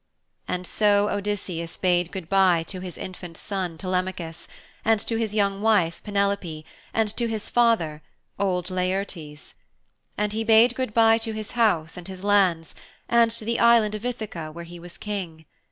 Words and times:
And 0.47 0.65
so 0.65 1.09
Odysseus 1.11 1.77
bade 1.77 2.11
good 2.11 2.27
bye 2.27 2.63
to 2.69 2.79
his 2.79 2.97
infant 2.97 3.37
son, 3.37 3.77
Telemachus, 3.77 4.47
and 4.83 4.99
to 5.01 5.15
his 5.15 5.35
young 5.35 5.61
wife 5.61 6.01
Penelope, 6.03 6.65
and 6.91 7.15
to 7.15 7.27
his 7.27 7.49
father, 7.49 8.01
old 8.39 8.71
Laertes. 8.71 9.53
And 10.17 10.33
he 10.33 10.43
bade 10.43 10.73
good 10.73 10.95
bye 10.95 11.19
to 11.19 11.33
his 11.33 11.51
house 11.51 11.97
and 11.97 12.07
his 12.07 12.23
lands 12.23 12.73
and 13.07 13.29
to 13.29 13.45
the 13.45 13.59
island 13.59 13.93
of 13.93 14.03
Ithaka 14.03 14.51
where 14.51 14.65
he 14.65 14.79
was 14.79 14.97
King. 14.97 15.45